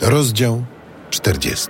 Rozdział 0.00 0.64
40. 1.10 1.68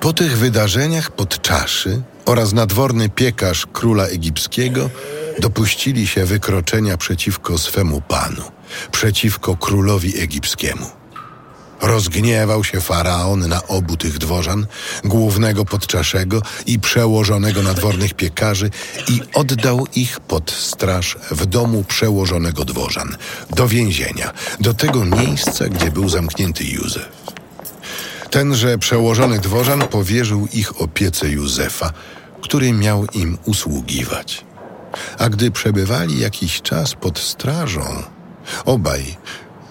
Po 0.00 0.12
tych 0.12 0.38
wydarzeniach 0.38 1.10
podczaszy 1.10 2.02
oraz 2.26 2.52
nadworny 2.52 3.08
piekarz 3.08 3.66
króla 3.72 4.04
egipskiego 4.04 4.90
dopuścili 5.38 6.06
się 6.06 6.24
wykroczenia 6.24 6.96
przeciwko 6.96 7.58
swemu 7.58 8.00
panu, 8.00 8.42
przeciwko 8.92 9.56
królowi 9.56 10.20
egipskiemu. 10.20 10.99
Rozgniewał 11.90 12.64
się 12.64 12.80
faraon 12.80 13.48
na 13.48 13.66
obu 13.66 13.96
tych 13.96 14.18
dworzan, 14.18 14.66
głównego 15.04 15.64
podczaszego 15.64 16.42
i 16.66 16.78
przełożonego 16.78 17.62
nadwornych 17.62 18.14
piekarzy 18.14 18.70
i 19.08 19.20
oddał 19.34 19.86
ich 19.94 20.20
pod 20.20 20.50
straż 20.50 21.18
w 21.30 21.46
domu 21.46 21.84
przełożonego 21.84 22.64
dworzan, 22.64 23.16
do 23.50 23.68
więzienia, 23.68 24.32
do 24.60 24.74
tego 24.74 25.04
miejsca, 25.04 25.68
gdzie 25.68 25.90
był 25.90 26.08
zamknięty 26.08 26.64
Józef. 26.64 27.08
Tenże 28.30 28.78
przełożony 28.78 29.38
dworzan 29.38 29.88
powierzył 29.88 30.48
ich 30.52 30.80
opiece 30.80 31.28
Józefa, 31.28 31.92
który 32.42 32.72
miał 32.72 33.06
im 33.12 33.38
usługiwać. 33.44 34.44
A 35.18 35.28
gdy 35.28 35.50
przebywali 35.50 36.20
jakiś 36.20 36.62
czas 36.62 36.94
pod 36.94 37.18
strażą, 37.18 38.02
obaj, 38.64 39.16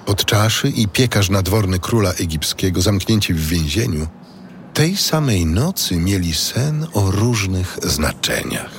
podczaszy 0.09 0.69
i 0.69 0.87
piekarz 0.87 1.29
nadworny 1.29 1.79
króla 1.79 2.13
egipskiego, 2.13 2.81
zamknięci 2.81 3.33
w 3.33 3.47
więzieniu, 3.47 4.07
tej 4.73 4.97
samej 4.97 5.45
nocy 5.45 5.95
mieli 5.95 6.33
sen 6.33 6.87
o 6.93 7.11
różnych 7.11 7.77
znaczeniach. 7.83 8.71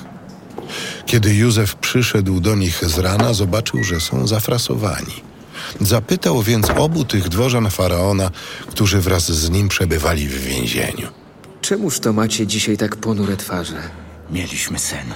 Kiedy 1.07 1.35
Józef 1.35 1.75
przyszedł 1.75 2.41
do 2.41 2.55
nich 2.55 2.85
z 2.85 2.99
rana, 2.99 3.35
zobaczył, 3.35 3.85
że 3.85 4.01
są 4.01 4.27
zafrasowani. 4.27 5.15
Zapytał 5.81 6.43
więc 6.43 6.71
obu 6.71 7.05
tych 7.05 7.29
dworzan 7.29 7.71
faraona, 7.71 8.31
którzy 8.67 9.01
wraz 9.01 9.33
z 9.33 9.51
nim 9.51 9.69
przebywali 9.69 10.29
w 10.29 10.45
więzieniu. 10.45 11.09
Czemuż 11.61 12.01
to 12.01 12.13
macie 12.13 12.47
dzisiaj 12.47 12.77
tak 12.77 12.97
ponure 12.97 13.37
twarze? 13.37 13.83
Mieliśmy 14.31 14.79
sen. 14.79 15.15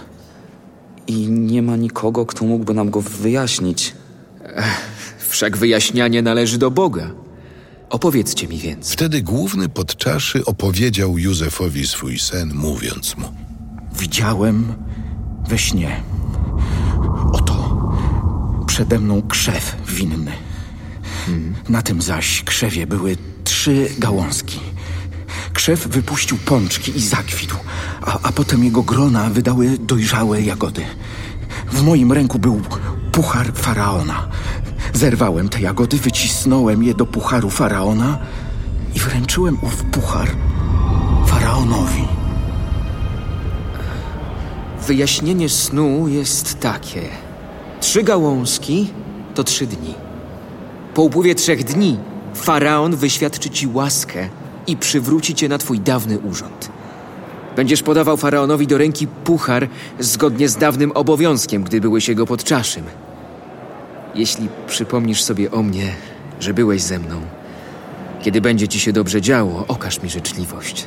I 1.07 1.29
nie 1.29 1.63
ma 1.63 1.77
nikogo, 1.77 2.27
kto 2.27 2.45
mógłby 2.45 2.75
nam 2.75 2.91
go 2.91 3.01
wyjaśnić. 3.01 3.95
Wszak 5.35 5.57
wyjaśnianie 5.57 6.23
należy 6.23 6.59
do 6.59 6.71
Boga. 6.71 7.11
Opowiedzcie 7.91 8.49
mi 8.49 8.59
więc. 8.59 8.93
Wtedy 8.93 9.23
główny 9.23 9.69
podczaszy 9.69 10.45
opowiedział 10.45 11.19
Józefowi 11.19 11.87
swój 11.87 12.19
sen, 12.19 12.55
mówiąc 12.55 13.17
mu: 13.17 13.33
Widziałem 13.99 14.75
we 15.49 15.59
śnie. 15.59 16.03
Oto 17.33 17.79
przede 18.67 18.99
mną 18.99 19.23
krzew 19.23 19.77
winny. 19.89 20.33
Na 21.69 21.83
tym 21.83 22.03
zaś 22.03 22.43
krzewie 22.43 22.87
były 22.87 23.17
trzy 23.45 23.89
gałązki. 23.99 24.61
Krzew 25.53 25.89
wypuścił 25.89 26.39
pączki 26.39 26.97
i 26.97 27.01
zakwitł, 27.01 27.57
a, 28.03 28.19
a 28.23 28.33
potem 28.33 28.65
jego 28.65 28.83
grona 28.83 29.31
wydały 29.31 29.79
dojrzałe 29.79 30.43
jagody. 30.43 30.85
W 31.73 31.83
moim 31.83 32.13
ręku 32.13 32.39
był 32.39 32.63
puchar 33.13 33.53
faraona. 33.55 34.29
Zerwałem 34.95 35.49
te 35.49 35.61
jagody, 35.61 35.97
wycisnąłem 35.97 36.83
je 36.83 36.95
do 36.95 37.07
pucharu 37.07 37.51
faraona 37.51 38.19
i 38.95 38.99
wręczyłem 38.99 39.59
ów 39.63 39.85
puchar 39.85 40.29
faraonowi. 41.27 42.05
Wyjaśnienie 44.87 45.49
snu 45.49 46.09
jest 46.09 46.61
takie. 46.61 47.03
Trzy 47.81 48.03
gałązki 48.03 48.91
to 49.35 49.45
trzy 49.45 49.67
dni. 49.67 49.95
Po 50.95 51.03
upływie 51.03 51.35
trzech 51.35 51.65
dni 51.65 51.99
faraon 52.35 52.97
wyświadczy 52.97 53.51
ci 53.51 53.67
łaskę 53.67 54.29
i 54.67 54.77
przywróci 54.77 55.35
cię 55.35 55.49
na 55.49 55.59
twój 55.59 55.81
dawny 55.81 56.19
urząd. 56.19 56.71
Będziesz 57.57 57.83
podawał 57.83 58.17
faraonowi 58.17 58.67
do 58.67 58.79
ręki 58.79 59.07
puchar 59.07 59.69
zgodnie 59.99 60.49
z 60.49 60.57
dawnym 60.57 60.93
obowiązkiem, 60.93 61.65
gdy 61.65 61.81
byłeś 61.81 62.09
jego 62.09 62.27
podczaszym. 62.27 62.85
Jeśli 64.15 64.49
przypomnisz 64.67 65.23
sobie 65.23 65.51
o 65.51 65.63
mnie, 65.63 65.95
że 66.41 66.55
byłeś 66.55 66.83
ze 66.83 66.99
mną, 66.99 67.21
kiedy 68.23 68.41
będzie 68.41 68.69
ci 68.69 68.81
się 68.81 68.93
dobrze 68.93 69.21
działo, 69.21 69.65
okaż 69.69 70.03
mi 70.03 70.11
życzliwość. 70.11 70.87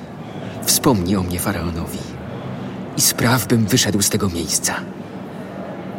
Wspomnij 0.65 1.15
o 1.15 1.23
mnie 1.23 1.39
faraonowi 1.39 1.99
i 2.97 3.01
spraw, 3.01 3.47
bym 3.47 3.65
wyszedł 3.65 4.01
z 4.01 4.09
tego 4.09 4.29
miejsca. 4.29 4.75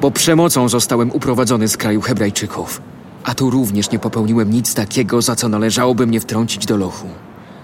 Bo 0.00 0.10
przemocą 0.10 0.68
zostałem 0.68 1.10
uprowadzony 1.10 1.68
z 1.68 1.76
kraju 1.76 2.00
Hebrajczyków, 2.00 2.82
a 3.24 3.34
tu 3.34 3.50
również 3.50 3.90
nie 3.90 3.98
popełniłem 3.98 4.50
nic 4.50 4.74
takiego, 4.74 5.22
za 5.22 5.36
co 5.36 5.48
należałoby 5.48 6.06
mnie 6.06 6.20
wtrącić 6.20 6.66
do 6.66 6.76
lochu. 6.76 7.08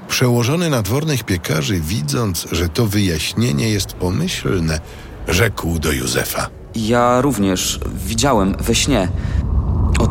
Przełożony 0.08 0.70
nadwornych 0.70 1.24
piekarzy, 1.24 1.80
widząc, 1.80 2.46
że 2.52 2.68
to 2.68 2.86
wyjaśnienie 2.86 3.70
jest 3.70 3.92
pomyślne, 3.92 4.80
rzekł 5.28 5.78
do 5.78 5.92
Józefa. 5.92 6.50
Ja 6.74 7.20
również 7.20 7.80
widziałem 8.06 8.56
we 8.60 8.74
śnie. 8.74 9.08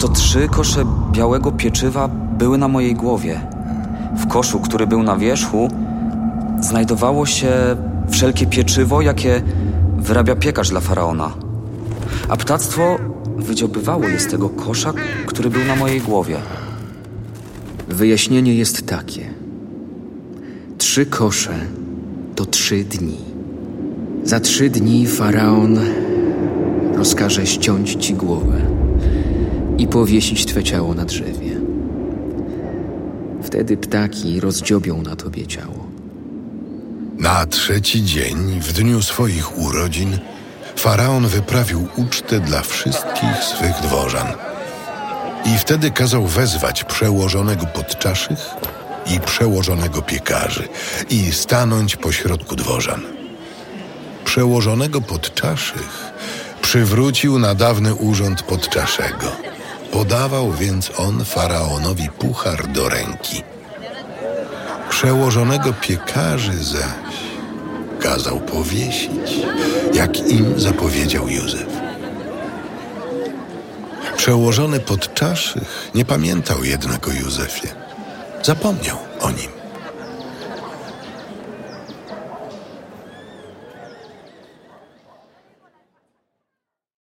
Oto 0.04 0.14
trzy 0.14 0.48
kosze 0.48 0.86
białego 1.12 1.52
pieczywa 1.52 2.08
były 2.38 2.58
na 2.58 2.68
mojej 2.68 2.96
głowie. 2.96 3.42
W 4.18 4.28
koszu, 4.28 4.60
który 4.60 4.88
był 4.88 5.04
na 5.04 5.18
wierzchu, 5.18 5.70
znajdowało 6.62 7.26
się 7.26 7.52
wszelkie 8.10 8.46
pieczywo, 8.46 9.02
jakie 9.02 9.42
wyrabia 9.98 10.36
piekarz 10.36 10.70
dla 10.70 10.80
faraona. 10.80 11.32
A 12.30 12.38
ptactwo 12.38 12.98
wydziobywało 13.38 14.08
je 14.08 14.20
z 14.20 14.28
tego 14.28 14.50
kosza, 14.50 14.94
który 15.26 15.50
był 15.50 15.66
na 15.66 15.76
mojej 15.76 16.02
głowie. 16.02 16.38
Wyjaśnienie 17.88 18.56
jest 18.56 18.88
takie. 18.88 19.30
Trzy 20.78 21.06
kosze 21.06 21.54
to 22.36 22.46
trzy 22.46 22.84
dni. 22.84 23.18
Za 24.24 24.40
trzy 24.40 24.70
dni 24.70 25.08
faraon 25.08 25.80
rozkaże 26.96 27.46
ściąć 27.46 27.96
ci 27.96 28.14
głowę 28.14 28.73
i 29.78 29.88
powiesić 29.88 30.46
twe 30.46 30.64
ciało 30.64 30.94
na 30.94 31.06
drzewie. 31.06 31.62
Wtedy 33.44 33.78
ptaki 33.78 34.40
rozdziobią 34.40 35.02
na 35.02 35.16
tobie 35.16 35.48
ciało. 35.48 35.88
Na 37.18 37.46
trzeci 37.46 38.04
dzień, 38.04 38.60
w 38.60 38.74
dniu 38.74 39.02
swoich 39.02 39.58
urodzin, 39.58 40.18
faraon 40.76 41.28
wyprawił 41.28 41.88
ucztę 41.98 42.40
dla 42.40 42.62
wszystkich 42.62 43.44
swych 43.44 43.76
dworzan. 43.84 44.28
I 45.46 45.58
wtedy 45.58 45.92
kazał 45.92 46.28
wezwać 46.28 46.84
przełożonego 46.84 47.66
podczaszych 47.66 48.40
i 49.16 49.20
przełożonego 49.20 50.02
piekarzy 50.02 50.68
i 51.10 51.32
stanąć 51.32 51.96
pośrodku 51.96 52.56
dworzan. 52.56 53.02
Przełożonego 54.26 55.02
podczaszych 55.02 56.14
przywrócił 56.62 57.40
na 57.40 57.56
dawny 57.56 57.96
urząd 57.96 58.42
podczaszego. 58.42 59.53
Podawał 59.94 60.52
więc 60.52 60.92
on 60.98 61.26
faraonowi 61.26 62.10
puchar 62.10 62.68
do 62.68 62.90
ręki. 62.90 63.44
Przełożonego 64.90 65.74
piekarzy 65.74 66.64
zaś 66.64 67.16
kazał 68.00 68.40
powiesić, 68.40 69.40
jak 69.94 70.18
im 70.32 70.60
zapowiedział 70.60 71.30
Józef. 71.30 71.68
Przełożony 74.18 74.80
podczaszych 74.80 75.92
nie 75.96 76.06
pamiętał 76.06 76.64
jednak 76.64 77.08
o 77.08 77.12
Józefie. 77.12 77.68
Zapomniał 78.44 78.98
o 79.20 79.32
nim. 79.32 79.63